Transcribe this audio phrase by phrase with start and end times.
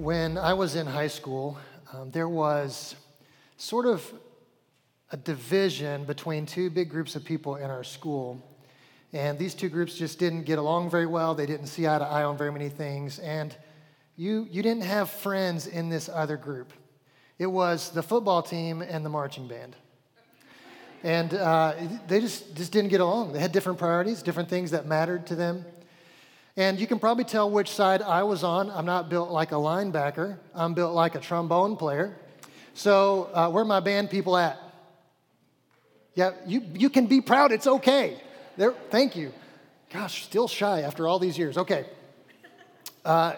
[0.00, 1.58] When I was in high school,
[1.92, 2.96] um, there was
[3.58, 4.02] sort of
[5.10, 8.42] a division between two big groups of people in our school.
[9.12, 11.34] And these two groups just didn't get along very well.
[11.34, 13.18] They didn't see eye to eye on very many things.
[13.18, 13.54] And
[14.16, 16.72] you, you didn't have friends in this other group.
[17.38, 19.76] It was the football team and the marching band.
[21.02, 21.74] And uh,
[22.08, 23.34] they just, just didn't get along.
[23.34, 25.66] They had different priorities, different things that mattered to them.
[26.56, 28.70] And you can probably tell which side I was on.
[28.70, 32.16] I'm not built like a linebacker, I'm built like a trombone player.
[32.74, 34.58] So, uh, where my band people at?
[36.14, 38.20] Yeah, you, you can be proud, it's okay.
[38.56, 39.32] There, thank you.
[39.92, 41.56] Gosh, still shy after all these years.
[41.58, 41.86] Okay.
[43.04, 43.34] Uh,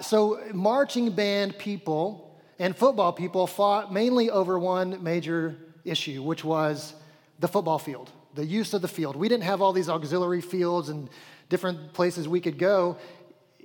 [0.00, 6.94] so, marching band people and football people fought mainly over one major issue, which was
[7.40, 9.16] the football field, the use of the field.
[9.16, 11.08] We didn't have all these auxiliary fields and
[11.52, 12.96] different places we could go.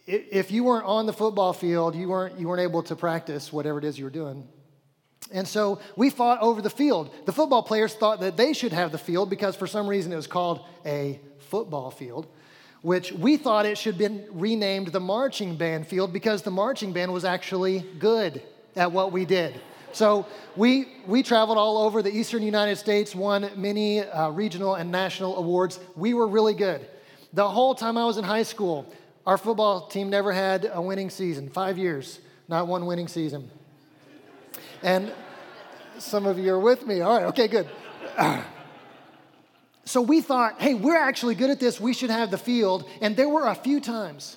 [0.05, 3.80] If you weren't on the football field, you weren't, you weren't able to practice whatever
[3.80, 4.45] it is you were doing.
[5.32, 7.09] And so we fought over the field.
[7.26, 10.17] The football players thought that they should have the field because for some reason it
[10.17, 12.28] was called a football field,
[12.81, 16.92] which we thought it should have been renamed the marching band field because the marching
[16.92, 18.42] band was actually good
[18.76, 19.59] at what we did.
[19.94, 20.26] So
[20.58, 25.38] we, we traveled all over the eastern United States, won many uh, regional and national
[25.38, 25.80] awards.
[25.95, 26.86] We were really good.
[27.33, 28.92] The whole time I was in high school,
[29.25, 31.50] our football team never had a winning season.
[31.50, 33.50] Five years, not one winning season.
[34.81, 35.11] And
[36.00, 37.02] some of you are with me.
[37.02, 37.67] All right, okay, good.
[39.86, 41.80] So we thought, hey, we're actually good at this.
[41.80, 42.89] We should have the field.
[43.00, 44.36] And there were a few times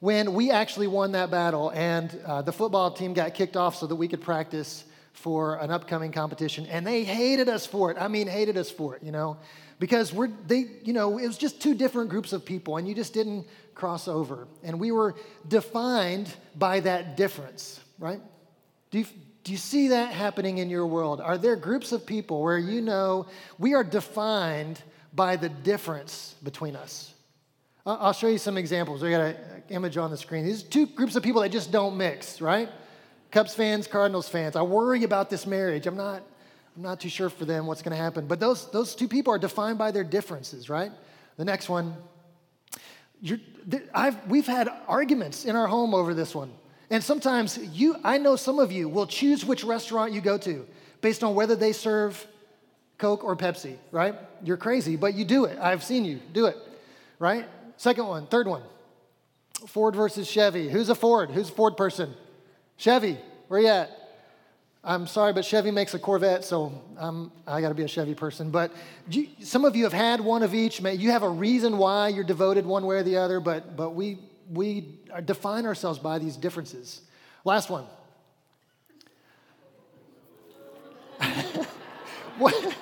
[0.00, 3.86] when we actually won that battle, and uh, the football team got kicked off so
[3.86, 6.64] that we could practice for an upcoming competition.
[6.64, 7.98] And they hated us for it.
[8.00, 9.36] I mean, hated us for it, you know
[9.78, 12.94] because we're they you know it was just two different groups of people and you
[12.94, 14.48] just didn't cross over.
[14.62, 15.14] And we were
[15.48, 18.20] defined by that difference right?
[18.90, 19.06] Do you,
[19.44, 21.20] do you see that happening in your world?
[21.20, 23.26] Are there groups of people where you know
[23.58, 24.80] we are defined
[25.12, 27.12] by the difference between us?
[27.84, 29.02] I'll show you some examples.
[29.02, 29.36] We got an
[29.68, 30.44] image on the screen.
[30.44, 32.68] These two groups of people that just don't mix right?
[33.30, 34.56] Cubs fans cardinals fans.
[34.56, 35.86] I worry about this marriage.
[35.86, 36.22] I'm not
[36.76, 38.26] I'm not too sure for them what's going to happen.
[38.26, 40.92] But those, those two people are defined by their differences, right?
[41.38, 41.96] The next one,
[44.28, 46.52] we've had arguments in our home over this one.
[46.90, 50.66] And sometimes you, I know some of you will choose which restaurant you go to
[51.00, 52.26] based on whether they serve
[52.98, 54.14] Coke or Pepsi, right?
[54.44, 55.58] You're crazy, but you do it.
[55.58, 56.56] I've seen you do it,
[57.18, 57.46] right?
[57.76, 58.62] Second one, third one,
[59.66, 60.68] Ford versus Chevy.
[60.68, 61.30] Who's a Ford?
[61.30, 62.14] Who's a Ford person?
[62.76, 63.90] Chevy, where you at?
[64.88, 68.14] I'm sorry, but Chevy makes a Corvette, so I'm, I got to be a Chevy
[68.14, 68.52] person.
[68.52, 68.70] But
[69.10, 70.80] you, some of you have had one of each.
[70.80, 74.18] You have a reason why you're devoted one way or the other, but, but we,
[74.48, 77.00] we define ourselves by these differences.
[77.44, 77.84] Last one.
[82.38, 82.76] what?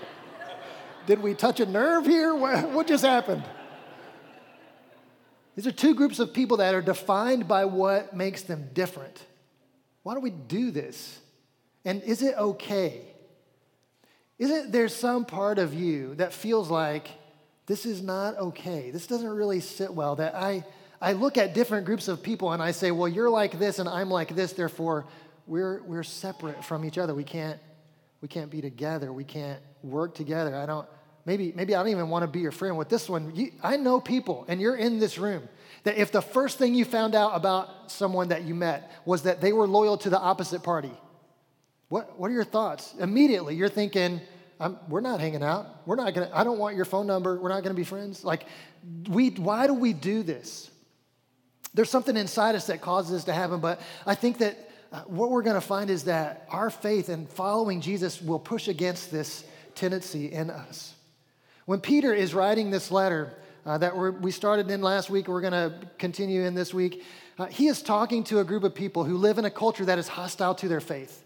[1.07, 2.35] Did we touch a nerve here?
[2.35, 3.45] What, what just happened?
[5.57, 9.25] These are two groups of people that are defined by what makes them different.
[10.03, 11.21] Why do we do this?
[11.85, 13.03] And is it okay?
[14.39, 17.09] Isn't there some part of you that feels like
[17.67, 18.91] this is not okay?
[18.91, 20.17] This doesn't really sit well.
[20.17, 20.65] That I,
[21.01, 23.89] I look at different groups of people and I say, well, you're like this and
[23.89, 25.05] I'm like this, therefore
[25.47, 27.15] we're, we're separate from each other.
[27.15, 27.61] We can't,
[28.21, 29.13] we can't be together.
[29.13, 30.57] We can't work together.
[30.57, 30.89] I don't,
[31.27, 32.77] maybe, maybe I don't even want to be your friend.
[32.79, 35.47] With this one, you, I know people, and you're in this room,
[35.85, 39.43] that if the first thing you found out about someone that you met was that
[39.43, 40.93] they were loyal to the opposite party,
[41.89, 42.95] what, what are your thoughts?
[42.99, 44.21] Immediately, you're thinking,
[44.89, 45.87] we're not hanging out.
[45.87, 47.39] We're not gonna, I don't want your phone number.
[47.39, 48.25] We're not gonna be friends.
[48.25, 48.47] Like,
[49.09, 50.71] we, why do we do this?
[51.75, 55.31] There's something inside us that causes this to happen, but I think that uh, what
[55.31, 60.31] we're gonna find is that our faith and following Jesus will push against this tendency
[60.31, 60.95] in us.
[61.67, 63.35] When Peter is writing this letter
[63.67, 67.03] uh, that we started in last week, we're gonna continue in this week,
[67.39, 69.99] uh, he is talking to a group of people who live in a culture that
[69.99, 71.24] is hostile to their faith.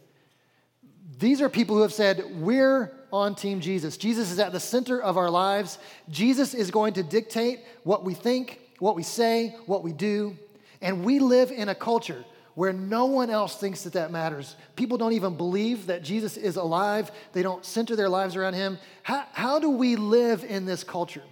[1.18, 3.96] These are people who have said, We're on Team Jesus.
[3.96, 5.78] Jesus is at the center of our lives.
[6.10, 10.36] Jesus is going to dictate what we think, what we say, what we do.
[10.80, 12.24] And we live in a culture
[12.54, 14.56] where no one else thinks that that matters.
[14.76, 18.78] People don't even believe that Jesus is alive, they don't center their lives around him.
[19.02, 21.22] How, how do we live in this culture?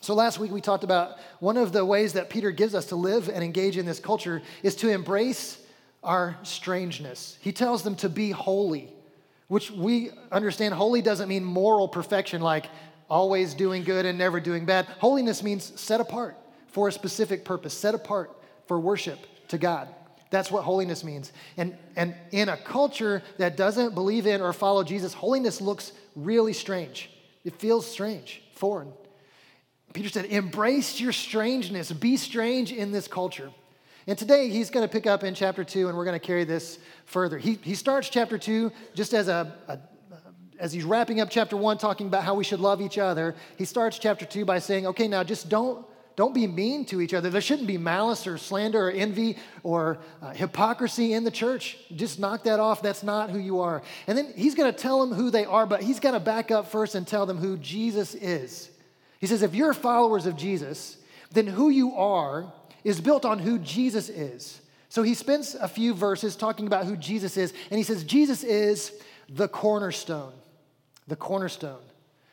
[0.00, 2.96] So, last week we talked about one of the ways that Peter gives us to
[2.96, 5.58] live and engage in this culture is to embrace
[6.02, 7.36] our strangeness.
[7.40, 8.92] He tells them to be holy,
[9.48, 12.66] which we understand holy doesn't mean moral perfection, like
[13.10, 14.86] always doing good and never doing bad.
[14.98, 16.36] Holiness means set apart
[16.68, 18.30] for a specific purpose, set apart
[18.66, 19.18] for worship
[19.48, 19.88] to God.
[20.30, 21.32] That's what holiness means.
[21.56, 26.52] And, and in a culture that doesn't believe in or follow Jesus, holiness looks really
[26.52, 27.10] strange.
[27.44, 28.92] It feels strange, foreign.
[29.94, 33.50] Peter said, Embrace your strangeness, be strange in this culture.
[34.08, 36.44] And today he's going to pick up in chapter two, and we're going to carry
[36.44, 37.36] this further.
[37.36, 39.78] He, he starts chapter two just as a, a
[40.58, 43.36] as he's wrapping up chapter one, talking about how we should love each other.
[43.58, 47.12] He starts chapter two by saying, okay, now just don't don't be mean to each
[47.12, 47.28] other.
[47.28, 51.76] There shouldn't be malice or slander or envy or uh, hypocrisy in the church.
[51.94, 52.80] Just knock that off.
[52.80, 53.82] That's not who you are.
[54.06, 56.50] And then he's going to tell them who they are, but he's going to back
[56.50, 58.70] up first and tell them who Jesus is.
[59.20, 60.96] He says, if you're followers of Jesus,
[61.30, 62.50] then who you are
[62.84, 64.60] is built on who Jesus is.
[64.88, 68.42] So he spends a few verses talking about who Jesus is, and he says, Jesus
[68.42, 68.92] is
[69.28, 70.32] the cornerstone.
[71.06, 71.82] The cornerstone.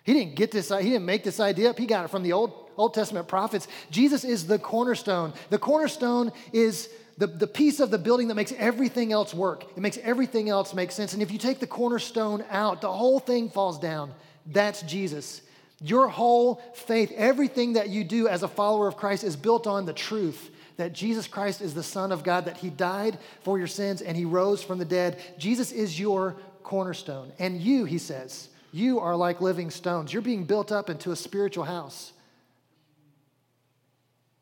[0.04, 1.80] He didn't get this, he didn't make this idea up.
[1.80, 5.34] He got it from the Old Old Testament prophets, Jesus is the cornerstone.
[5.50, 9.64] The cornerstone is the, the piece of the building that makes everything else work.
[9.76, 11.14] It makes everything else make sense.
[11.14, 14.14] And if you take the cornerstone out, the whole thing falls down.
[14.46, 15.42] That's Jesus.
[15.86, 19.86] Your whole faith, everything that you do as a follower of Christ is built on
[19.86, 23.68] the truth that Jesus Christ is the Son of God, that He died for your
[23.68, 25.22] sins and He rose from the dead.
[25.38, 27.32] Jesus is your cornerstone.
[27.38, 30.12] And you, He says, you are like living stones.
[30.12, 32.14] You're being built up into a spiritual house.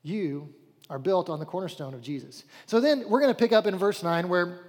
[0.02, 0.48] You
[0.90, 2.46] are built on the cornerstone of Jesus.
[2.68, 4.60] So then we're going to pick up in verse 9 where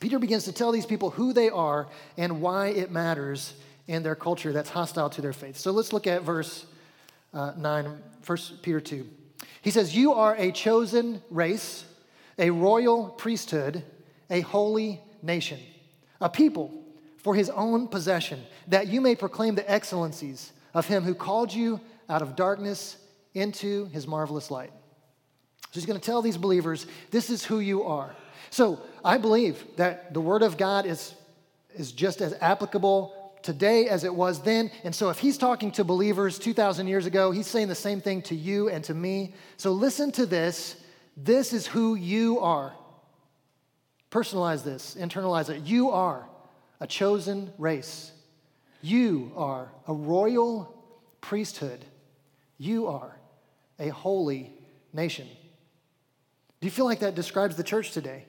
[0.00, 3.52] Peter begins to tell these people who they are and why it matters
[3.88, 5.56] in their culture that's hostile to their faith.
[5.56, 6.66] So let's look at verse
[7.32, 9.08] uh, 9, 1 Peter 2.
[9.62, 11.84] He says, You are a chosen race,
[12.38, 13.82] a royal priesthood,
[14.30, 15.60] a holy nation,
[16.20, 16.72] a people
[17.18, 21.80] for his own possession, that you may proclaim the excellencies of him who called you
[22.08, 22.96] out of darkness
[23.34, 24.72] into his marvelous light.
[25.64, 28.14] So he's going to tell these believers, this is who you are.
[28.50, 31.14] So I believe that the word of God is,
[31.74, 33.12] is just as applicable
[33.46, 34.70] today as it was then.
[34.84, 38.20] And so if he's talking to believers 2,000 years ago, he's saying the same thing
[38.22, 39.34] to you and to me.
[39.56, 40.76] So listen to this.
[41.16, 42.74] This is who you are.
[44.10, 45.62] Personalize this, internalize it.
[45.62, 46.28] You are
[46.80, 48.12] a chosen race.
[48.82, 50.74] You are a royal
[51.20, 51.84] priesthood.
[52.58, 53.18] You are
[53.78, 54.52] a holy
[54.92, 55.26] nation.
[56.60, 58.26] Do you feel like that describes the church today?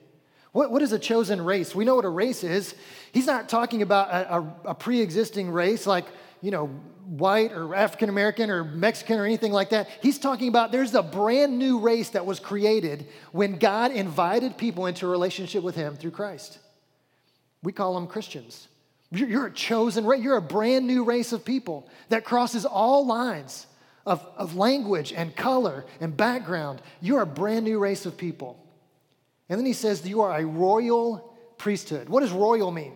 [0.52, 1.74] What, what is a chosen race?
[1.74, 2.74] We know what a race is.
[3.12, 6.06] He's not talking about a, a, a pre existing race like,
[6.40, 6.66] you know,
[7.08, 9.88] white or African American or Mexican or anything like that.
[10.02, 14.86] He's talking about there's a brand new race that was created when God invited people
[14.86, 16.58] into a relationship with Him through Christ.
[17.62, 18.68] We call them Christians.
[19.10, 23.66] You're, a chosen race, you're a brand new race of people that crosses all lines
[24.04, 26.82] of, of language and color and background.
[27.00, 28.62] You're a brand new race of people.
[29.48, 32.08] And then he says you are a royal priesthood.
[32.08, 32.94] What does royal mean?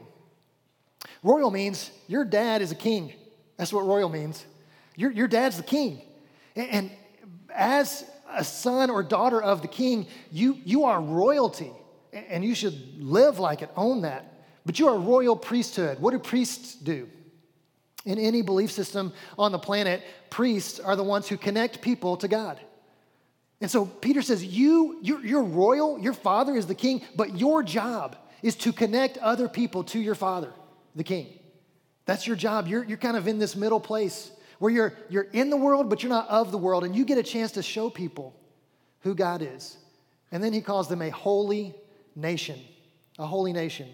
[1.23, 3.13] Royal means your dad is a king.
[3.57, 4.45] That's what royal means.
[4.97, 6.03] Your, your dad's the king.
[6.57, 6.91] And, and
[7.55, 11.73] as a son or daughter of the king, you, you are royalty.
[12.13, 14.45] And you should live like it, own that.
[14.67, 15.99] But you are a royal priesthood.
[15.99, 17.09] What do priests do?
[18.05, 22.29] In any belief system on the planet, priests are the ones who connect people to
[22.29, 22.61] God.
[23.63, 27.63] And so Peter says, you, you're, you're, royal, your father is the king, but your
[27.63, 30.53] job is to connect other people to your father,
[30.97, 31.29] the king.
[32.05, 32.67] That's your job.
[32.67, 36.03] You're, you're kind of in this middle place where you're, you're in the world, but
[36.03, 38.35] you're not of the world, and you get a chance to show people
[39.03, 39.77] who God is.
[40.33, 41.73] And then he calls them a holy
[42.17, 42.59] nation,
[43.17, 43.89] a holy nation.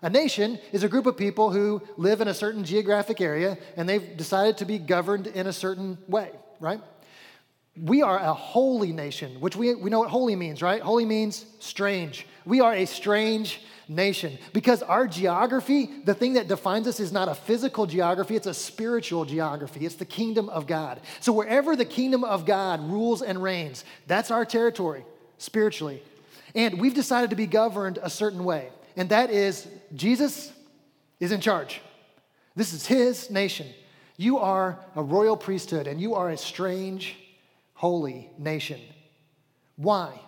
[0.00, 3.86] A nation is a group of people who live in a certain geographic area and
[3.86, 6.80] they've decided to be governed in a certain way, right?
[7.82, 10.82] We are a holy nation, which we, we know what holy means, right?
[10.82, 12.26] Holy means strange.
[12.44, 17.28] We are a strange nation because our geography, the thing that defines us, is not
[17.28, 19.86] a physical geography, it's a spiritual geography.
[19.86, 21.00] It's the kingdom of God.
[21.20, 25.04] So wherever the kingdom of God rules and reigns, that's our territory
[25.38, 26.02] spiritually.
[26.54, 30.52] And we've decided to be governed a certain way and that is Jesus
[31.18, 31.80] is in charge.
[32.56, 33.66] This is his nation.
[34.16, 37.16] You are a royal priesthood and you are a strange,
[37.80, 38.78] holy nation.
[39.76, 40.20] Why?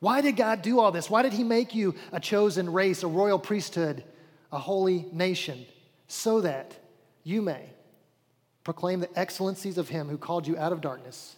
[0.00, 1.08] Why did God do all this?
[1.08, 4.04] Why did he make you a chosen race, a royal priesthood,
[4.52, 5.64] a holy nation?
[6.08, 6.76] So that
[7.24, 7.70] you may
[8.64, 11.36] proclaim the excellencies of him who called you out of darkness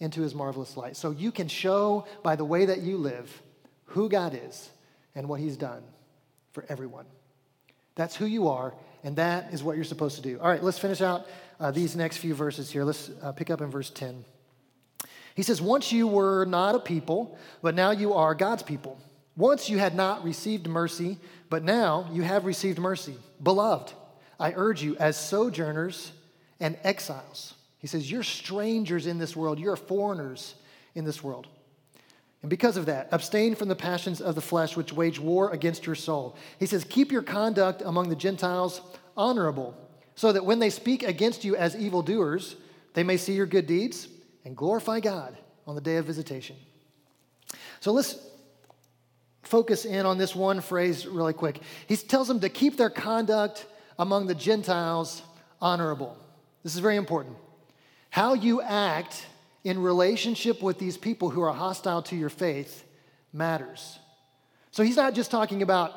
[0.00, 0.96] into his marvelous light.
[0.96, 3.42] So you can show by the way that you live
[3.84, 4.70] who God is
[5.14, 5.82] and what he's done
[6.52, 7.04] for everyone.
[7.96, 8.72] That's who you are,
[9.04, 10.40] and that is what you're supposed to do.
[10.40, 11.26] All right, let's finish out
[11.60, 12.82] uh, these next few verses here.
[12.82, 14.24] Let's uh, pick up in verse 10.
[15.34, 18.98] He says, Once you were not a people, but now you are God's people.
[19.36, 23.14] Once you had not received mercy, but now you have received mercy.
[23.42, 23.92] Beloved,
[24.38, 26.12] I urge you as sojourners
[26.60, 27.54] and exiles.
[27.78, 30.54] He says, You're strangers in this world, you're foreigners
[30.94, 31.46] in this world.
[32.42, 35.86] And because of that, abstain from the passions of the flesh which wage war against
[35.86, 36.36] your soul.
[36.58, 38.80] He says, Keep your conduct among the Gentiles
[39.16, 39.76] honorable,
[40.14, 42.56] so that when they speak against you as evildoers,
[42.94, 44.08] they may see your good deeds
[44.44, 46.56] and glorify God on the day of visitation.
[47.80, 48.16] So let's
[49.42, 51.60] focus in on this one phrase really quick.
[51.86, 53.66] He tells them to keep their conduct
[53.98, 55.22] among the Gentiles
[55.60, 56.16] honorable.
[56.62, 57.36] This is very important.
[58.10, 59.26] How you act
[59.64, 62.84] in relationship with these people who are hostile to your faith
[63.32, 63.98] matters.
[64.70, 65.92] So he's not just talking about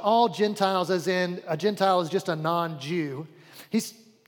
[0.00, 3.26] all Gentiles, as in a Gentile is just a non Jew.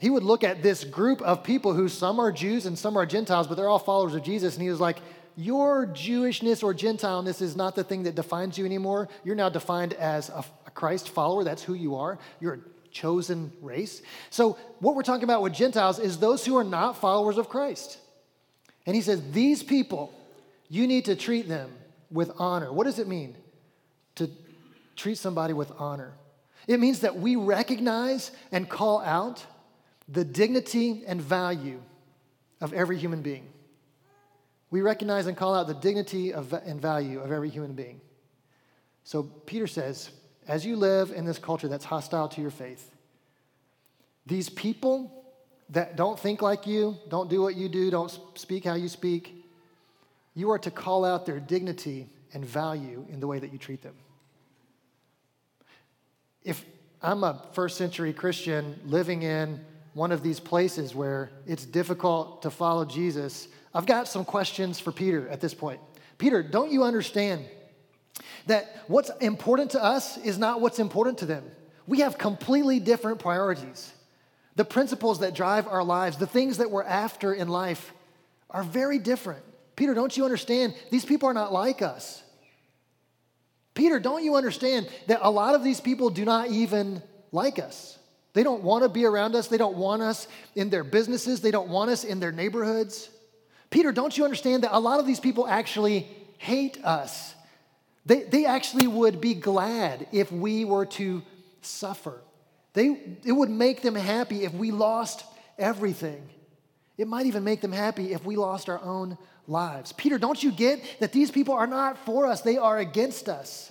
[0.05, 3.07] He would look at this group of people who some are Jews and some are
[3.07, 4.53] Gentiles, but they're all followers of Jesus.
[4.53, 4.99] And he was like,
[5.35, 9.09] Your Jewishness or Gentileness is not the thing that defines you anymore.
[9.25, 10.45] You're now defined as a,
[10.75, 11.43] Christ follower.
[11.43, 12.19] That's who you are.
[12.39, 12.59] You're a
[12.91, 14.03] chosen race.
[14.29, 17.97] So, what we're talking about with Gentiles is those who are not followers of Christ.
[18.85, 20.13] And he says, These people,
[20.69, 21.71] you need to treat them
[22.11, 22.71] with honor.
[22.71, 23.37] What does it mean
[24.17, 24.29] to
[24.97, 26.13] treat somebody with honor?
[26.69, 29.47] It means that we recognize and call out
[30.09, 31.81] the dignity and value
[32.61, 33.49] of every human being.
[34.71, 38.01] We recognize and call out the dignity of, and value of every human being.
[39.05, 40.11] So Peter says,
[40.49, 42.91] as you live in this culture that's hostile to your faith,
[44.27, 45.25] these people
[45.71, 49.45] that don't think like you, don't do what you do, don't speak how you speak,
[50.35, 53.83] you are to call out their dignity and value in the way that you treat
[53.83, 53.95] them.
[56.43, 56.65] If
[57.01, 59.61] I'm a first century Christian living in
[59.95, 64.93] one of these places where it's difficult to follow Jesus, I've got some questions for
[64.93, 65.81] Peter at this point.
[66.19, 67.45] Peter, don't you understand
[68.47, 71.45] that what's important to us is not what's important to them?
[71.87, 73.93] We have completely different priorities.
[74.57, 77.93] The principles that drive our lives, the things that we're after in life,
[78.51, 79.43] are very different.
[79.77, 80.75] Peter, don't you understand?
[80.91, 82.23] These people are not like us.
[83.75, 87.99] Peter, don't you understand that a lot of these people do not even like us?
[88.35, 89.47] They don't want to be around us.
[89.47, 91.41] They don't want us in their businesses.
[91.41, 93.09] They don't want us in their neighborhoods.
[93.71, 96.07] Peter, don't you understand that a lot of these people actually
[96.39, 97.35] hate us?
[98.05, 101.23] They, they actually would be glad if we were to
[101.63, 102.21] suffer.
[102.75, 105.25] They, it would make them happy if we lost
[105.57, 106.29] everything.
[106.99, 109.93] It might even make them happy if we lost our own lives.
[109.93, 113.71] Peter, don't you get that these people are not for us, they are against us?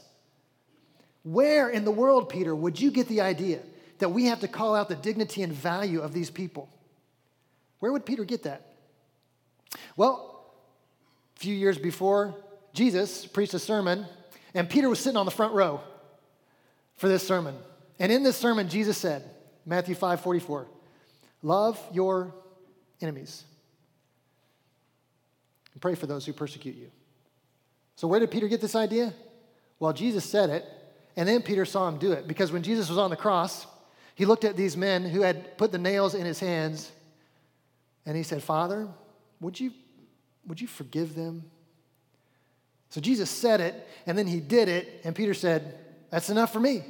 [1.24, 3.60] Where in the world, Peter, would you get the idea
[4.04, 6.68] that we have to call out the dignity and value of these people?
[7.80, 8.74] Where would Peter get that?
[9.96, 10.44] Well,
[11.38, 12.36] a few years before,
[12.74, 14.06] Jesus preached a sermon,
[14.54, 15.80] and Peter was sitting on the front row
[16.96, 17.56] for this sermon.
[17.98, 19.24] And in this sermon, Jesus said,
[19.66, 20.68] Matthew 5 44,
[21.42, 22.36] love your
[23.00, 23.46] enemies
[25.72, 26.92] and pray for those who persecute you.
[27.96, 29.14] So, where did Peter get this idea?
[29.80, 30.66] Well, Jesus said it,
[31.16, 33.66] and then Peter saw him do it because when Jesus was on the cross,
[34.16, 36.92] he looked at these men who had put the nails in his hands
[38.06, 38.88] and he said, Father,
[39.40, 39.72] would you,
[40.48, 41.44] would you forgive them?
[42.90, 45.80] So Jesus said it, and then he did it, and Peter said,
[46.12, 46.84] That's enough for me.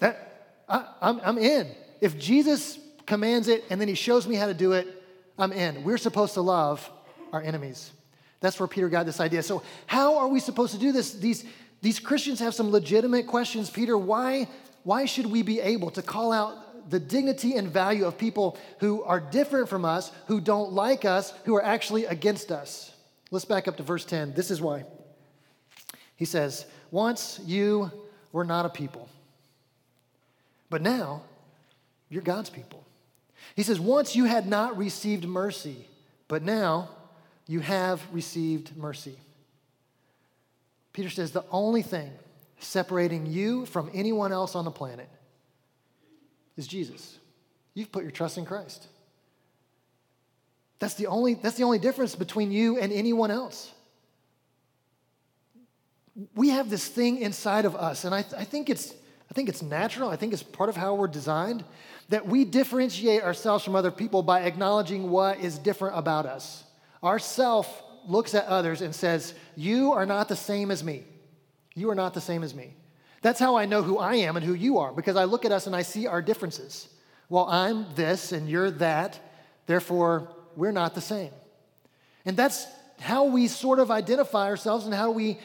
[0.00, 1.68] That, I, I'm, I'm in.
[2.00, 5.02] If Jesus commands it and then he shows me how to do it,
[5.38, 5.84] I'm in.
[5.84, 6.90] We're supposed to love
[7.32, 7.92] our enemies.
[8.40, 9.42] That's where Peter got this idea.
[9.42, 11.12] So, how are we supposed to do this?
[11.12, 11.44] These,
[11.82, 13.70] these Christians have some legitimate questions.
[13.70, 14.48] Peter, why,
[14.86, 19.02] why should we be able to call out the dignity and value of people who
[19.02, 22.92] are different from us, who don't like us, who are actually against us?
[23.32, 24.34] Let's back up to verse 10.
[24.34, 24.84] This is why.
[26.14, 27.90] He says, Once you
[28.30, 29.08] were not a people
[30.70, 31.22] but now,
[32.08, 32.84] you're God's people.
[33.54, 35.88] He says, Once you had not received mercy,
[36.28, 36.90] but now
[37.46, 39.18] you have received mercy.
[40.92, 42.10] Peter says, The only thing
[42.58, 45.08] separating you from anyone else on the planet
[46.56, 47.18] is Jesus.
[47.74, 48.86] You've put your trust in Christ.
[50.78, 53.72] That's the only, that's the only difference between you and anyone else.
[56.34, 58.94] We have this thing inside of us, and I, I think it's
[59.30, 60.08] I think it's natural.
[60.08, 61.64] I think it's part of how we're designed
[62.08, 66.62] that we differentiate ourselves from other people by acknowledging what is different about us.
[67.02, 71.04] Our self looks at others and says, You are not the same as me.
[71.76, 72.74] You are not the same as me.
[73.22, 75.52] That's how I know who I am and who you are, because I look at
[75.52, 76.88] us and I see our differences.
[77.28, 79.20] Well, I'm this and you're that,
[79.66, 81.30] therefore, we're not the same.
[82.24, 82.66] And that's
[82.98, 85.38] how we sort of identify ourselves and how we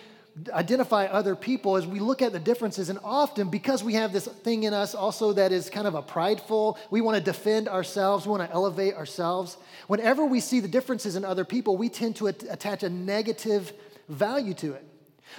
[0.53, 4.27] identify other people as we look at the differences, and often because we have this
[4.27, 8.25] thing in us also that is kind of a prideful, we want to defend ourselves,
[8.25, 9.57] we want to elevate ourselves.
[9.87, 13.73] Whenever we see the differences in other people, we tend to attach a negative
[14.07, 14.85] value to it.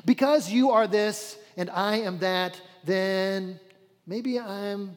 [0.04, 3.58] Because you are this and I am that, then
[4.06, 4.96] maybe I'm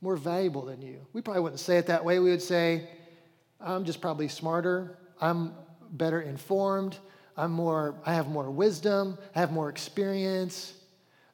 [0.00, 0.98] more valuable than you.
[1.12, 2.18] We probably wouldn't say it that way.
[2.18, 2.88] We would say,
[3.60, 5.54] I'm just probably smarter, I'm
[5.92, 6.98] better informed,
[7.36, 10.74] I'm more, I have more wisdom, I have more experience,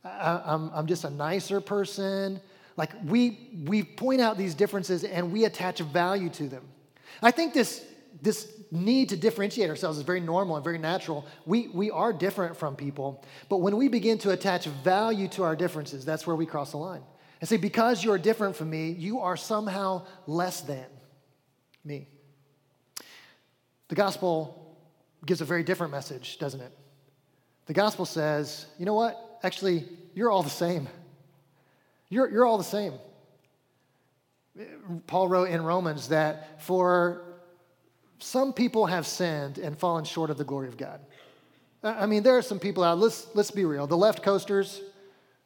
[0.05, 2.41] I, I'm, I'm just a nicer person.
[2.77, 6.65] Like we, we point out these differences and we attach value to them.
[7.23, 7.85] I think this,
[8.21, 11.27] this need to differentiate ourselves is very normal and very natural.
[11.47, 15.57] We, we are different from people, but when we begin to attach value to our
[15.57, 17.03] differences, that's where we cross the line.
[17.41, 20.87] And say, because you're different from me, you are somehow less than
[21.85, 22.07] me.
[23.89, 24.77] The gospel
[25.27, 26.73] gives a very different message, doesn't it?
[27.67, 29.41] The gospel says, you know what?
[29.43, 30.89] Actually, you're all the same.
[32.09, 32.95] You're, you're all the same.
[35.07, 37.32] Paul wrote in Romans that for
[38.23, 41.01] some people have sinned and fallen short of the glory of God.
[41.83, 43.87] I mean, there are some people out, let's, let's be real.
[43.87, 44.81] The left coasters,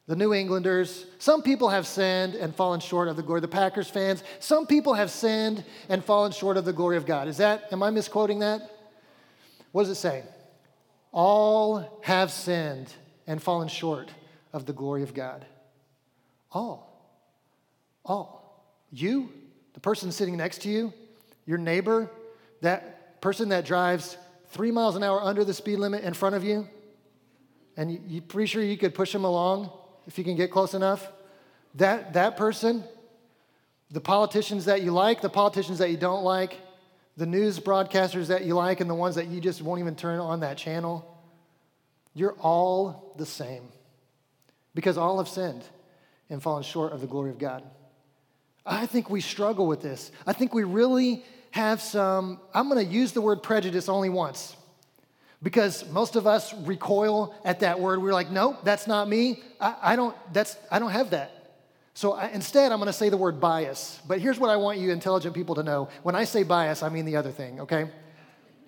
[0.05, 3.41] the New Englanders, some people have sinned and fallen short of the glory.
[3.41, 7.27] The Packers fans, some people have sinned and fallen short of the glory of God.
[7.27, 8.71] Is that, am I misquoting that?
[9.71, 10.23] What does it say?
[11.11, 12.93] All have sinned
[13.25, 14.11] and fallen short
[14.53, 15.45] of the glory of God.
[16.51, 16.87] All.
[18.05, 18.63] All.
[18.91, 19.31] You,
[19.73, 20.93] the person sitting next to you,
[21.47, 22.11] your neighbor,
[22.61, 24.17] that person that drives
[24.49, 26.67] three miles an hour under the speed limit in front of you,
[27.75, 29.69] and you, you pretty sure you could push them along
[30.07, 31.07] if you can get close enough.
[31.75, 32.83] That, that person,
[33.91, 36.59] the politicians that you like, the politicians that you don't like,
[37.17, 40.19] the news broadcasters that you like, and the ones that you just won't even turn
[40.19, 41.19] on that channel,
[42.13, 43.63] you're all the same.
[44.73, 45.63] Because all have sinned
[46.29, 47.63] and fallen short of the glory of God.
[48.65, 50.11] I think we struggle with this.
[50.25, 54.55] I think we really have some, I'm going to use the word prejudice only once
[55.41, 58.01] because most of us recoil at that word.
[58.01, 59.43] We're like, nope, that's not me.
[59.59, 61.33] I, I don't, that's, I don't have that.
[61.93, 63.99] So I, instead, I'm going to say the word bias.
[64.07, 65.89] But here's what I want you intelligent people to know.
[66.03, 67.89] When I say bias, I mean the other thing, okay?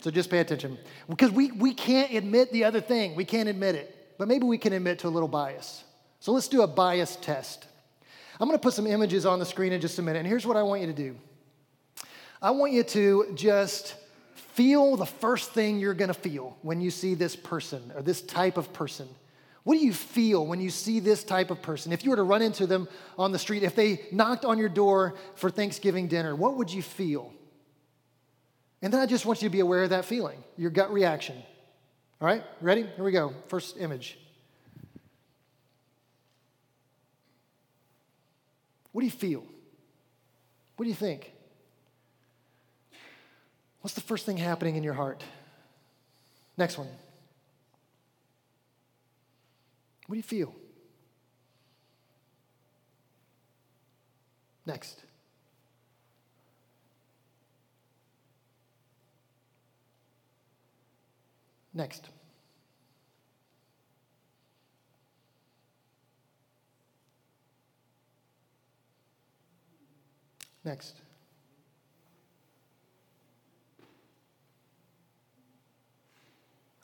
[0.01, 0.77] So just pay attention.
[1.07, 3.15] Because we, we can't admit the other thing.
[3.15, 4.15] We can't admit it.
[4.17, 5.83] But maybe we can admit to a little bias.
[6.19, 7.67] So let's do a bias test.
[8.39, 10.19] I'm going to put some images on the screen in just a minute.
[10.19, 11.15] And here's what I want you to do
[12.41, 13.95] I want you to just
[14.34, 18.21] feel the first thing you're going to feel when you see this person or this
[18.21, 19.08] type of person.
[19.63, 21.91] What do you feel when you see this type of person?
[21.91, 24.69] If you were to run into them on the street, if they knocked on your
[24.69, 27.34] door for Thanksgiving dinner, what would you feel?
[28.82, 31.36] And then I just want you to be aware of that feeling, your gut reaction.
[32.21, 32.84] All right, ready?
[32.84, 33.34] Here we go.
[33.47, 34.17] First image.
[38.93, 39.43] What do you feel?
[40.78, 41.34] What do you think?
[43.81, 45.23] What's the first thing happening in your heart?
[46.57, 46.87] Next one.
[50.07, 50.53] What do you feel?
[54.65, 55.01] Next.
[61.73, 62.09] Next.
[70.65, 70.95] Next.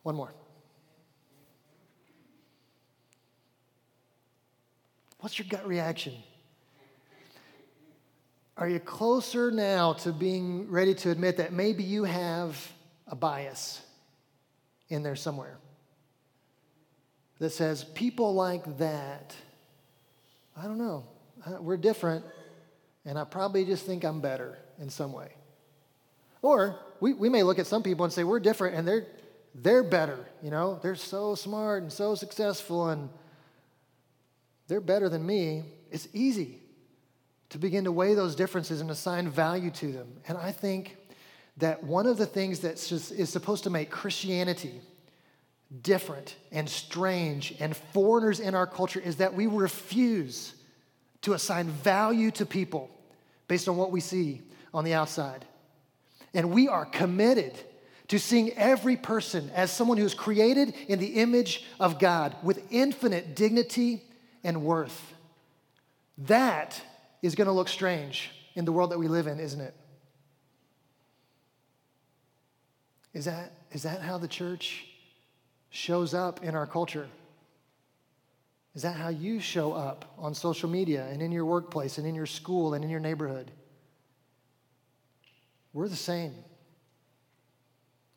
[0.05, 0.31] One more.
[5.19, 6.13] What's your gut reaction?
[8.55, 12.71] Are you closer now to being ready to admit that maybe you have
[13.07, 13.81] a bias
[14.89, 15.57] in there somewhere
[17.39, 19.35] that says, people like that,
[20.55, 21.07] I don't know,
[21.61, 22.23] we're different,
[23.05, 25.29] and I probably just think I'm better in some way.
[26.43, 29.07] Or we, we may look at some people and say, we're different, and they're
[29.55, 33.09] they're better, you know, they're so smart and so successful and
[34.67, 35.63] they're better than me.
[35.91, 36.59] It's easy
[37.49, 40.07] to begin to weigh those differences and assign value to them.
[40.27, 40.97] And I think
[41.57, 44.81] that one of the things that is supposed to make Christianity
[45.81, 50.53] different and strange and foreigners in our culture is that we refuse
[51.21, 52.89] to assign value to people
[53.47, 54.41] based on what we see
[54.73, 55.45] on the outside.
[56.33, 57.57] And we are committed
[58.07, 62.61] to seeing every person as someone who is created in the image of God with
[62.71, 64.03] infinite dignity
[64.43, 65.13] and worth.
[66.19, 66.79] That
[67.21, 69.73] is going to look strange in the world that we live in, isn't it?
[73.13, 74.85] Is that, is that how the church
[75.69, 77.07] shows up in our culture?
[78.75, 82.13] Is that how you show up on social media and in your workplace and in
[82.13, 83.51] your school and in your neighborhood?
[85.73, 86.33] We're the same.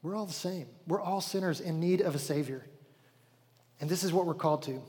[0.02, 0.66] We're all the same.
[0.87, 2.64] We're all sinners in need of a Savior.
[3.80, 4.80] And this is what we're called to.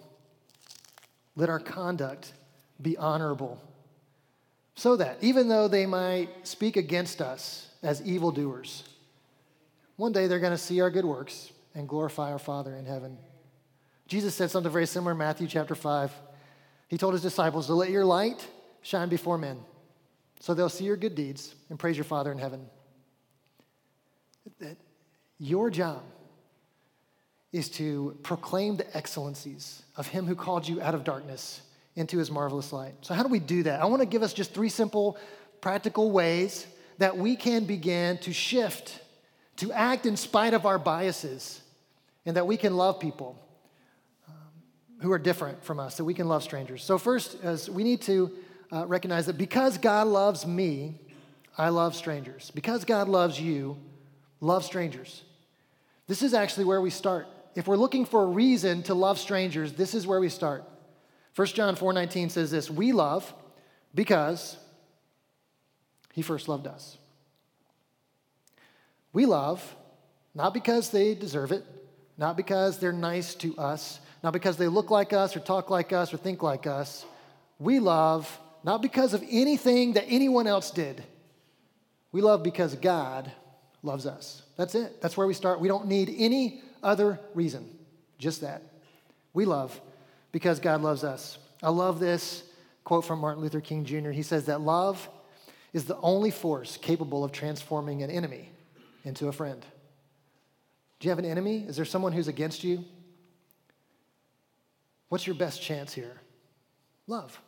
[1.36, 2.34] Let our conduct
[2.82, 3.62] be honorable,
[4.76, 8.84] so that even though they might speak against us as evildoers,
[9.98, 13.17] one day they're going to see our good works and glorify our Father in heaven.
[14.08, 16.12] Jesus said something very similar in Matthew chapter 5.
[16.88, 18.48] He told his disciples to let your light
[18.82, 19.60] shine before men
[20.39, 22.65] so they'll see your good deeds and praise your Father in heaven.
[25.39, 26.04] Your job
[27.52, 31.62] is to proclaim the excellencies of Him who called you out of darkness
[31.95, 32.93] into His marvelous light.
[33.02, 33.82] So, how do we do that?
[33.82, 35.17] I want to give us just three simple,
[35.62, 36.67] practical ways
[36.99, 38.99] that we can begin to shift,
[39.58, 41.62] to act in spite of our biases,
[42.25, 43.39] and that we can love people
[44.28, 44.36] um,
[45.02, 46.84] who are different from us, that we can love strangers.
[46.84, 47.38] So, first,
[47.69, 48.32] we need to
[48.71, 50.99] uh, recognize that because God loves me,
[51.58, 52.52] I love strangers.
[52.52, 53.78] Because God loves you,
[54.39, 55.23] love strangers.
[56.10, 57.28] This is actually where we start.
[57.54, 60.63] If we're looking for a reason to love strangers, this is where we start.
[61.36, 63.32] 1 John 4:19 says this, "We love
[63.93, 64.58] because
[66.13, 66.98] he first loved us."
[69.13, 69.76] We love
[70.34, 71.63] not because they deserve it,
[72.17, 75.93] not because they're nice to us, not because they look like us or talk like
[75.93, 77.06] us or think like us.
[77.60, 81.04] We love not because of anything that anyone else did.
[82.12, 83.32] We love because God
[83.84, 84.41] loves us.
[84.60, 85.00] That's it.
[85.00, 85.62] That's where we start.
[85.62, 87.65] We don't need any other reason,
[88.17, 88.62] just that.
[89.34, 89.80] We love
[90.34, 91.38] because God loves us.
[91.63, 92.43] I love this
[92.84, 94.10] quote from Martin Luther King Jr.
[94.10, 95.08] He says that love
[95.72, 98.52] is the only force capable of transforming an enemy
[99.06, 99.65] into a friend.
[101.00, 101.60] Do you have an enemy?
[101.65, 102.84] Is there someone who's against you?
[105.08, 106.19] What's your best chance here?
[107.08, 107.39] Love.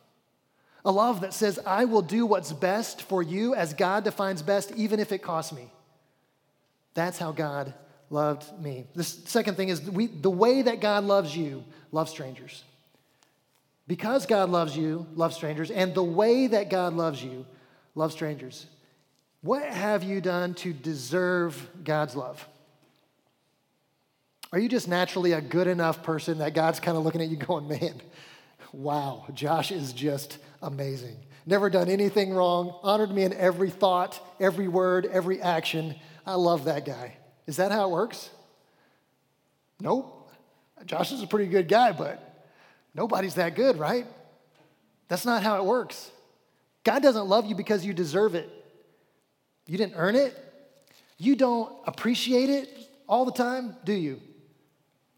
[0.82, 4.72] A love that says, I will do what's best for you as God defines best,
[4.76, 5.70] even if it costs me.
[6.94, 7.74] That's how God
[8.10, 8.86] loved me.
[8.94, 12.64] The second thing is we, the way that God loves you, love strangers.
[13.88, 17.44] Because God loves you, love strangers, and the way that God loves you,
[17.94, 18.66] love strangers.
[19.40, 22.46] What have you done to deserve God's love?
[24.52, 27.36] Are you just naturally a good enough person that God's kind of looking at you
[27.48, 28.00] going, man,
[28.72, 31.16] wow, Josh is just amazing.
[31.44, 35.96] Never done anything wrong, honored me in every thought, every word, every action.
[36.24, 37.16] I love that guy.
[37.46, 38.30] Is that how it works?
[39.80, 40.30] Nope.
[40.86, 42.46] Josh is a pretty good guy, but
[42.94, 44.06] nobody's that good, right?
[45.08, 46.10] That's not how it works.
[46.84, 48.48] God doesn't love you because you deserve it.
[49.66, 50.36] You didn't earn it.
[51.18, 52.68] You don't appreciate it
[53.08, 54.20] all the time, do you?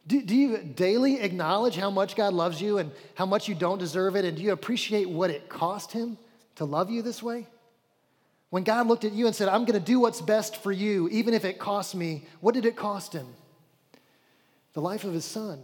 [0.07, 3.79] Do, do you daily acknowledge how much God loves you and how much you don't
[3.79, 4.25] deserve it?
[4.25, 6.19] And do you appreciate what it cost Him
[6.57, 7.47] to love you this way?
[8.55, 11.09] When God looked at you and said, I'm going to do what's best for you,
[11.09, 13.27] even if it costs me, what did it cost Him?
[14.75, 15.59] The life of His Son.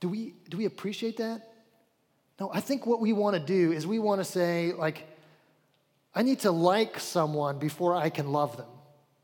[0.00, 1.52] Do we, do we appreciate that?
[2.40, 5.06] No, I think what we want to do is we want to say, like,
[6.14, 8.70] I need to like someone before I can love them.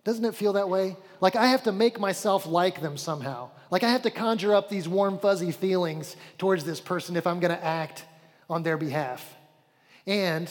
[0.04, 0.98] Doesn't it feel that way?
[1.22, 3.48] Like I have to make myself like them somehow.
[3.70, 7.40] Like I have to conjure up these warm, fuzzy feelings towards this person if I'm
[7.40, 8.04] going to act
[8.50, 9.34] on their behalf.
[10.06, 10.50] And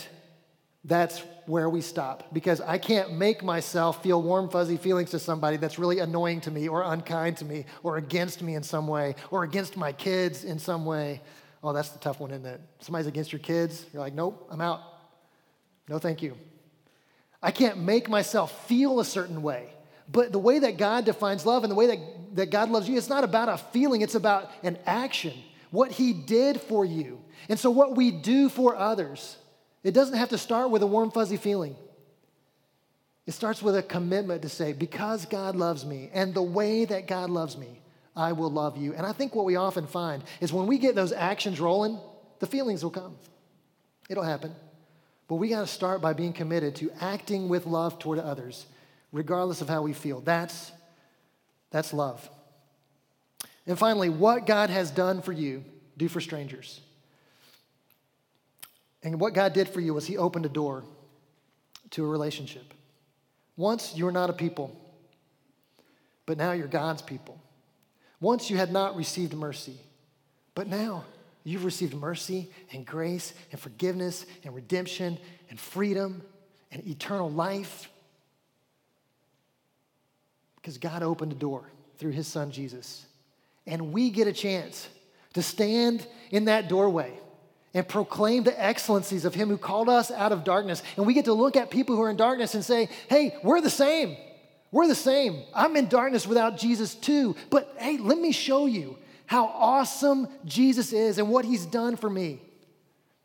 [0.86, 5.58] that's where we stop because I can't make myself feel warm, fuzzy feelings to somebody
[5.58, 9.15] that's really annoying to me or unkind to me or against me in some way
[9.30, 11.22] or against my kids in some way.
[11.62, 12.62] Oh, that's the tough one, isn't it?
[12.80, 14.82] Somebody's against your kids, you're like, nope, I'm out.
[15.89, 16.38] No, thank you.
[17.42, 19.70] I can't make myself feel a certain way.
[20.12, 22.00] But the way that God defines love and the way that,
[22.36, 25.34] that God loves you, it's not about a feeling, it's about an action.
[25.72, 27.22] What He did for you.
[27.48, 29.38] And so, what we do for others,
[29.84, 31.76] it doesn't have to start with a warm, fuzzy feeling.
[33.26, 37.08] It starts with a commitment to say, because God loves me and the way that
[37.08, 37.80] God loves me,
[38.15, 38.94] I will love you.
[38.94, 42.00] And I think what we often find is when we get those actions rolling,
[42.39, 43.15] the feelings will come.
[44.10, 44.54] It'll happen.
[45.28, 48.65] But we got to start by being committed to acting with love toward others,
[49.12, 50.22] regardless of how we feel.
[50.22, 50.72] That's,
[51.70, 52.28] that's love.
[53.68, 55.63] And finally, what God has done for you,
[55.96, 56.82] do for strangers.
[59.03, 60.83] And what God did for you was He opened a door
[61.91, 62.73] to a relationship.
[63.55, 64.75] Once you were not a people,
[66.25, 67.39] but now you're God's people.
[68.21, 69.77] Once you had not received mercy,
[70.53, 71.03] but now
[71.43, 75.17] You've received mercy and grace and forgiveness and redemption
[75.49, 76.21] and freedom
[76.71, 77.89] and eternal life
[80.57, 81.63] because God opened a door.
[81.97, 83.05] through his son Jesus.
[83.67, 84.88] And we get a chance
[85.33, 87.12] to stand in that doorway
[87.73, 90.82] and proclaim the excellencies of him who called us out of darkness.
[90.97, 93.62] And we get to look at people who are in darkness and say, hey, we're
[93.62, 94.17] the same.
[94.71, 95.43] We're the same.
[95.53, 97.36] I'm in darkness without Jesus too.
[97.49, 102.10] But hey, let me show you how awesome Jesus is and what he's done for
[102.10, 102.41] me.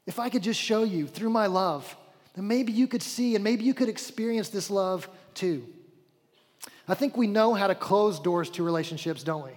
[0.07, 1.97] If I could just show you through my love,
[2.35, 5.67] then maybe you could see and maybe you could experience this love too.
[6.87, 9.53] I think we know how to close doors to relationships, don't we?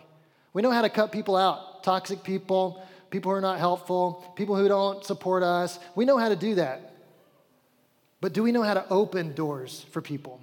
[0.54, 4.56] We know how to cut people out toxic people, people who are not helpful, people
[4.56, 5.80] who don't support us.
[5.96, 6.93] We know how to do that.
[8.20, 10.41] But do we know how to open doors for people?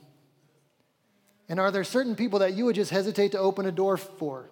[1.48, 4.48] And are there certain people that you would just hesitate to open a door for?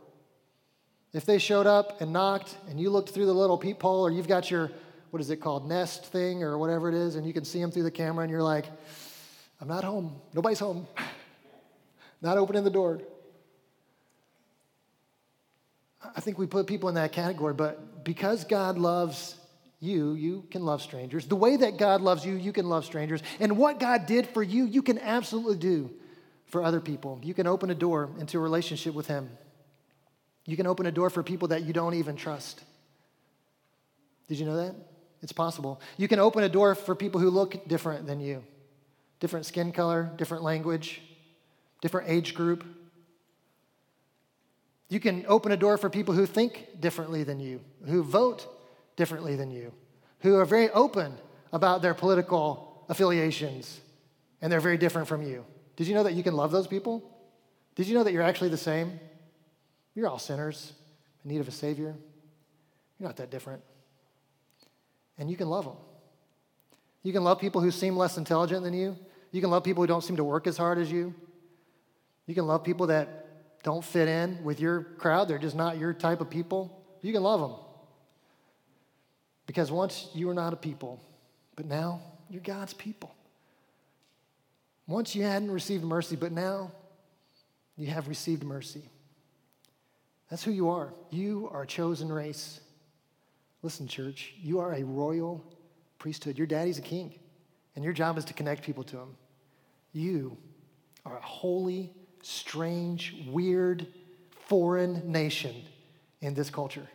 [1.13, 4.29] If they showed up and knocked and you looked through the little peephole or you've
[4.29, 4.71] got your,
[5.11, 7.71] what is it called, nest thing or whatever it is, and you can see them
[7.71, 8.67] through the camera and you're like,
[9.61, 10.21] I'm not home.
[10.35, 10.87] Nobody's home.
[12.23, 13.01] not opening the door.
[16.17, 19.37] I think we put people in that category, but because God loves
[19.81, 21.27] you, you can love strangers.
[21.27, 23.23] The way that God loves you, you can love strangers.
[23.41, 25.91] And what God did for you, you can absolutely do
[26.47, 27.21] for other people.
[27.23, 29.31] You can open a door into a relationship with Him.
[30.45, 32.63] You can open a door for people that you don't even trust.
[34.29, 34.75] Did you know that?
[35.23, 35.81] It's possible.
[35.97, 38.43] You can open a door for people who look different than you
[39.21, 41.01] different skin color, different language,
[41.81, 42.65] different age group.
[44.93, 48.47] You can open a door for people who think differently than you, who vote
[48.95, 49.73] differently than you,
[50.21, 51.15] who are very open
[51.51, 53.81] about their political affiliations,
[54.43, 55.47] and they're very different from you.
[55.77, 57.03] Did you know that you can love those people?
[57.75, 59.01] Did you know that you're actually the same?
[59.95, 60.75] You're all sinners
[61.25, 61.95] in need of a Savior.
[62.99, 63.63] You're not that different.
[65.17, 65.77] And you can love them.
[67.03, 68.99] You can love people who seem less intelligent than you.
[69.31, 71.15] You can love people who don't seem to work as hard as you.
[72.27, 73.22] You can love people that
[73.63, 77.23] don't fit in with your crowd, they're just not your type of people, you can
[77.23, 77.55] love them.
[79.47, 81.01] Because once you were not a people,
[81.57, 83.15] but now you're God's people.
[84.87, 86.73] Once you hadn't received mercy, but now
[87.77, 88.83] you have received mercy.
[90.29, 90.93] That's who you are.
[91.11, 92.61] You are a chosen race.
[93.63, 95.45] Listen, church, you are a royal
[95.99, 96.39] priesthood.
[96.39, 97.19] Your daddy's a king,
[97.77, 99.17] and your job is to connect people to him.
[99.93, 100.37] You
[101.05, 103.87] are a holy strange, weird,
[104.47, 105.55] foreign nation
[106.21, 106.89] in this culture.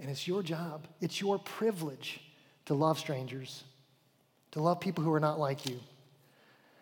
[0.00, 2.20] And it's your job, it's your privilege
[2.66, 3.62] to love strangers,
[4.50, 5.78] to love people who are not like you.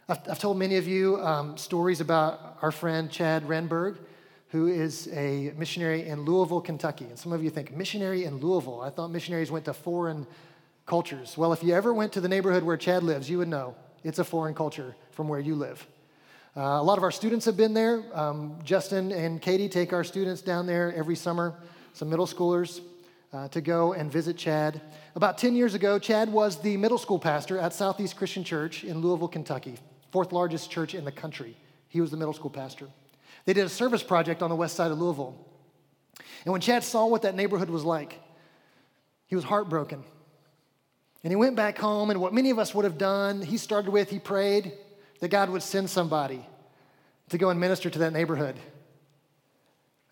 [0.08, 3.98] I've, I've told many of you um, stories about our friend Chad Renberg,
[4.48, 7.04] who is a missionary in Louisville, Kentucky.
[7.06, 8.80] And some of you think, missionary in Louisville?
[8.80, 10.26] I thought missionaries went to foreign
[10.86, 11.36] cultures.
[11.38, 14.18] Well, if you ever went to the neighborhood where Chad lives, you would know it's
[14.18, 15.86] a foreign culture from where you live.
[16.56, 18.02] Uh, a lot of our students have been there.
[18.12, 21.54] Um, Justin and Katie take our students down there every summer,
[21.94, 22.80] some middle schoolers,
[23.32, 24.80] uh, to go and visit Chad.
[25.14, 29.00] About 10 years ago, Chad was the middle school pastor at Southeast Christian Church in
[29.00, 29.78] Louisville, Kentucky,
[30.10, 31.56] fourth largest church in the country.
[31.88, 32.88] He was the middle school pastor.
[33.44, 35.34] They did a service project on the west side of Louisville.
[36.44, 38.20] And when Chad saw what that neighborhood was like,
[39.26, 40.04] he was heartbroken.
[41.24, 43.90] And he went back home, and what many of us would have done, he started
[43.90, 44.72] with, he prayed
[45.20, 46.44] that God would send somebody
[47.28, 48.56] to go and minister to that neighborhood.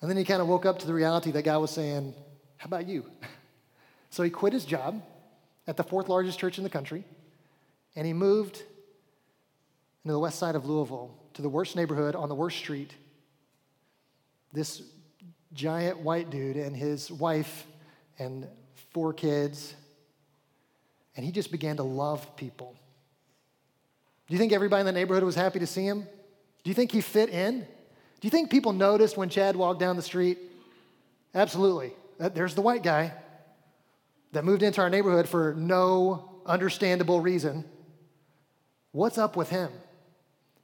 [0.00, 2.14] And then he kind of woke up to the reality that God was saying,
[2.56, 3.04] How about you?
[4.12, 5.04] So he quit his job
[5.68, 7.04] at the fourth largest church in the country,
[7.94, 8.60] and he moved
[10.02, 12.92] into the west side of Louisville to the worst neighborhood on the worst street.
[14.52, 14.82] This
[15.52, 17.66] giant white dude and his wife
[18.18, 18.48] and
[18.92, 19.76] four kids
[21.16, 22.74] and he just began to love people.
[24.28, 26.06] Do you think everybody in the neighborhood was happy to see him?
[26.62, 27.60] Do you think he fit in?
[27.60, 30.38] Do you think people noticed when Chad walked down the street?
[31.34, 31.92] Absolutely.
[32.18, 33.12] Uh, there's the white guy
[34.32, 37.64] that moved into our neighborhood for no understandable reason.
[38.92, 39.70] What's up with him?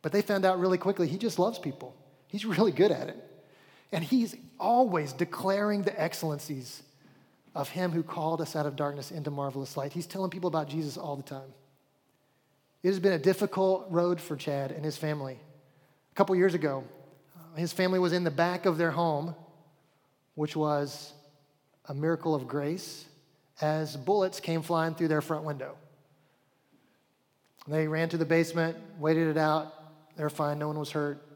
[0.03, 1.97] But they found out really quickly he just loves people.
[2.29, 3.23] He's really good at it.
[3.93, 6.83] And he's always declaring the excellencies
[7.57, 9.95] of him who called us out of darkness into marvelous light.
[9.95, 11.55] He's telling people about Jesus all the time.
[12.83, 15.39] It has been a difficult road for Chad and his family.
[16.13, 16.85] A couple years ago,
[17.35, 19.35] uh, his family was in the back of their home,
[20.35, 21.15] which was
[21.87, 23.07] a miracle of grace,
[23.63, 25.77] as bullets came flying through their front window.
[27.67, 29.73] They ran to the basement, waited it out.
[30.17, 31.27] They were fine, no one was hurt.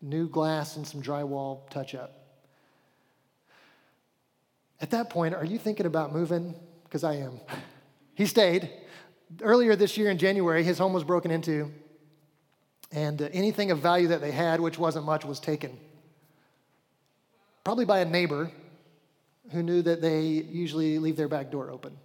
[0.00, 2.19] New glass and some drywall touch up.
[4.80, 6.54] At that point, are you thinking about moving?
[6.84, 7.40] Because I am.
[8.14, 8.70] He stayed.
[9.42, 11.70] Earlier this year in January, his home was broken into.
[12.90, 15.78] And uh, anything of value that they had, which wasn't much, was taken.
[17.62, 18.50] Probably by a neighbor
[19.52, 21.96] who knew that they usually leave their back door open.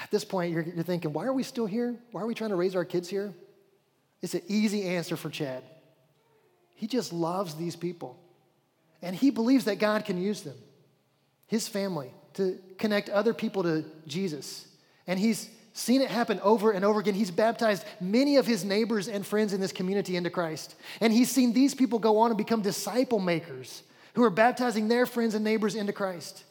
[0.00, 1.96] At this point, you're, you're thinking, why are we still here?
[2.12, 3.34] Why are we trying to raise our kids here?
[4.20, 5.64] It's an easy answer for Chad.
[6.74, 8.18] He just loves these people.
[9.02, 10.56] And he believes that God can use them,
[11.46, 14.66] his family, to connect other people to Jesus.
[15.06, 17.14] And he's seen it happen over and over again.
[17.14, 20.74] He's baptized many of his neighbors and friends in this community into Christ.
[21.00, 23.82] And he's seen these people go on and become disciple makers
[24.14, 26.44] who are baptizing their friends and neighbors into Christ.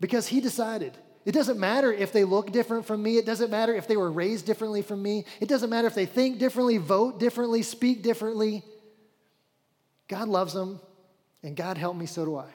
[0.00, 3.16] Because he decided it doesn't matter if they look different from me.
[3.16, 5.24] It doesn't matter if they were raised differently from me.
[5.40, 8.64] It doesn't matter if they think differently, vote differently, speak differently.
[10.08, 10.80] God loves them,
[11.42, 12.48] and God help me, so do I.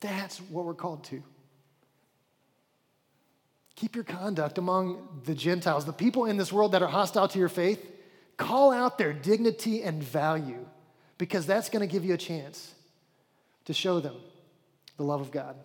[0.00, 1.22] That's what we're called to.
[3.74, 7.38] Keep your conduct among the Gentiles, the people in this world that are hostile to
[7.38, 7.84] your faith.
[8.36, 10.66] Call out their dignity and value
[11.18, 12.74] because that's going to give you a chance
[13.66, 14.16] to show them
[14.96, 15.56] the love of God.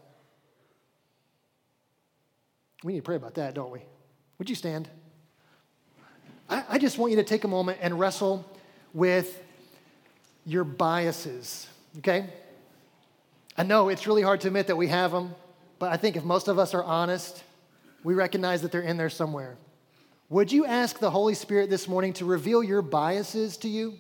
[2.84, 3.82] We need to pray about that, don't we?
[4.40, 4.90] Would you stand?
[6.50, 8.46] I, I just want you to take a moment and wrestle
[8.94, 9.42] with
[10.46, 11.68] your biases,
[12.00, 12.28] okay?
[13.58, 15.36] I know it's really hard to admit that we have them,
[15.80, 17.44] but I think if most of us are honest,
[18.04, 19.58] we recognize that they're in there somewhere.
[20.30, 23.96] Would you ask the Holy Spirit this morning to reveal your biases to you?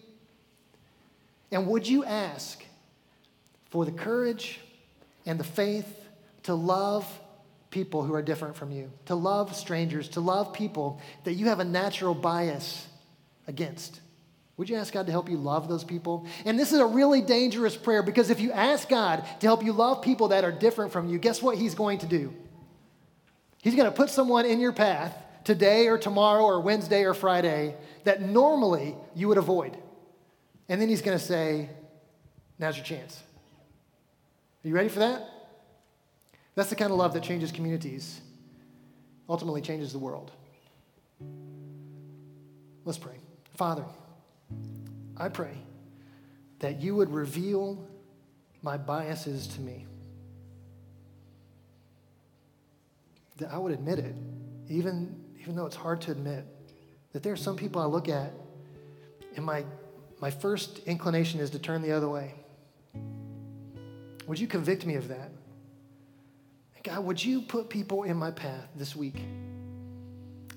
[1.51, 2.63] And would you ask
[3.69, 4.60] for the courage
[5.25, 6.08] and the faith
[6.43, 7.06] to love
[7.69, 11.60] people who are different from you, to love strangers, to love people that you have
[11.60, 12.88] a natural bias
[13.47, 13.99] against?
[14.62, 16.28] Would you ask God to help you love those people?
[16.45, 19.74] And this is a really dangerous prayer because if you ask God to help you
[19.74, 22.32] love people that are different from you, guess what He's going to do?
[23.63, 27.74] He's going to put someone in your path today or tomorrow or Wednesday or Friday
[28.04, 29.76] that normally you would avoid.
[30.69, 31.67] And then He's going to say,
[32.60, 33.19] Now's your chance.
[34.63, 35.28] Are you ready for that?
[36.54, 38.21] That's the kind of love that changes communities,
[39.28, 40.30] ultimately changes the world.
[42.86, 43.15] Let's pray.
[43.58, 43.86] Father,
[45.17, 45.58] I pray
[46.60, 47.88] that you would reveal
[48.62, 49.86] my biases to me.
[53.38, 54.15] That I would admit it,
[54.69, 56.45] even, even though it's hard to admit,
[57.13, 58.32] that there are some people I look at
[59.36, 59.65] and my,
[60.19, 62.34] my first inclination is to turn the other way.
[64.28, 65.32] Would you convict me of that?
[66.84, 69.21] God, would you put people in my path this week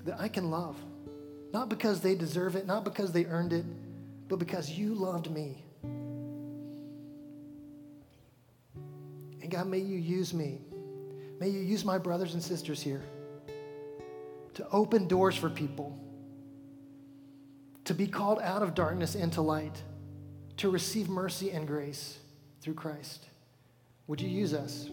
[0.05, 0.75] that I can love?
[1.53, 3.65] Not because they deserve it, not because they earned it,
[4.27, 5.63] but because you loved me.
[9.41, 10.61] And God, may you use me.
[11.39, 13.03] May you use my brothers and sisters here
[14.55, 15.99] to open doors for people,
[17.83, 19.83] to be called out of darkness into light,
[20.57, 22.17] to receive mercy and grace
[22.61, 23.25] through Christ.
[24.07, 24.89] Would you use us?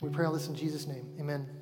[0.00, 1.06] We pray all this in Jesus' name.
[1.20, 1.57] Amen.